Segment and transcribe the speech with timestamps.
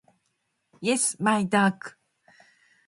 [0.81, 1.95] イエスマイダーク